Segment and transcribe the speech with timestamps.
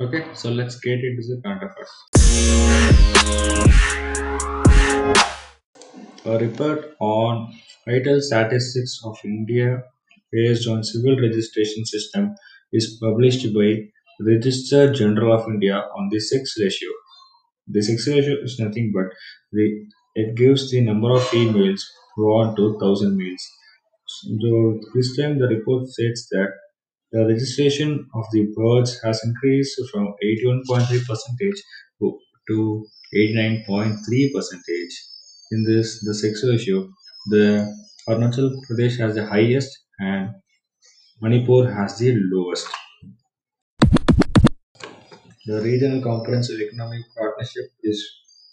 [0.00, 1.92] Okay, so let's get into the affairs.
[6.24, 7.52] A report on
[7.86, 9.82] vital statistics of India
[10.32, 12.34] based on civil registration system
[12.72, 13.90] is published by
[14.20, 16.88] Registrar General of India on the sex ratio.
[17.68, 19.12] The sex ratio is nothing but
[19.52, 21.84] the it gives the number of females
[22.16, 23.46] one to thousand males.
[24.06, 26.54] So this time the report states that
[27.12, 31.62] the registration of the birds has increased from 81.3 percentage
[31.98, 34.94] to, to 89.3 percentage.
[35.50, 36.88] In this, the sex ratio,
[37.26, 37.66] the
[38.08, 40.30] Arunachal Pradesh has the highest and
[41.20, 42.68] Manipur has the lowest.
[45.46, 48.06] The regional comprehensive economic partnership is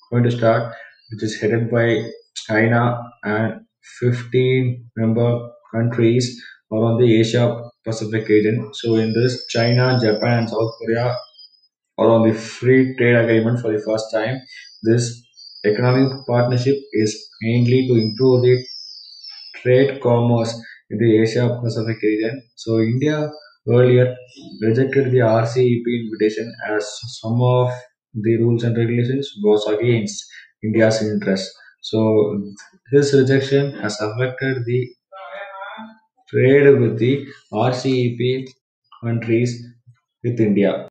[0.09, 0.73] going to start,
[1.11, 3.61] which is headed by China and
[3.99, 8.69] 15 member countries around the Asia Pacific region.
[8.73, 11.17] So, in this, China, Japan, South Korea
[11.99, 14.39] are on the free trade agreement for the first time.
[14.83, 15.23] This
[15.65, 18.65] economic partnership is mainly to improve the
[19.61, 20.53] trade commerce
[20.89, 22.41] in the Asia Pacific region.
[22.55, 23.29] So India
[23.69, 24.15] earlier
[24.61, 26.89] rejected the RCEP invitation as
[27.21, 27.71] some of
[28.13, 30.23] the rules and regulations was against
[30.63, 31.51] India's interest.
[31.81, 31.99] So
[32.91, 34.89] this rejection has affected the
[36.29, 38.49] trade with the RCEP
[39.01, 39.65] countries
[40.23, 40.89] with India.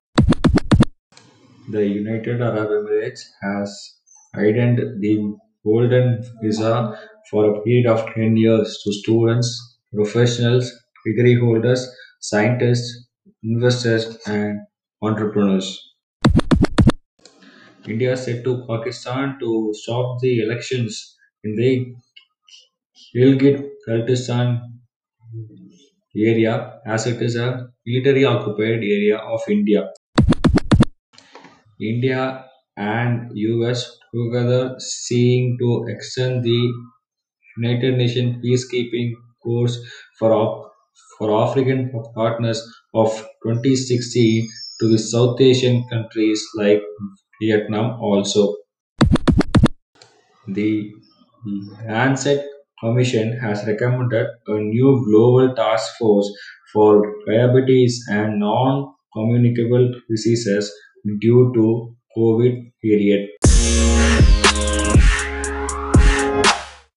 [1.69, 3.69] The United Arab Emirates has
[4.35, 10.71] ident the golden visa for a period of 10 years to students, professionals,
[11.05, 11.87] degree holders,
[12.19, 13.07] scientists,
[13.43, 14.61] investors, and
[15.03, 15.93] entrepreneurs.
[17.87, 21.93] India said to Pakistan to stop the elections in the
[23.15, 24.61] Gilgit-Baltistan
[26.17, 29.89] area as it is a military occupied area of India.
[31.79, 36.73] India and US together seeing to extend the
[37.57, 39.13] United Nations peacekeeping
[39.43, 39.77] course
[40.17, 40.71] for,
[41.17, 42.61] for African partners
[42.93, 43.09] of
[43.43, 44.47] 2016
[44.79, 46.81] to the South Asian countries like
[47.41, 48.55] Vietnam also.
[50.47, 50.91] The
[51.85, 52.45] Lancet
[52.79, 56.31] Commission has recommended a new global task force
[56.73, 60.71] for diabetes and non-communicable diseases
[61.19, 63.29] due to COVID period.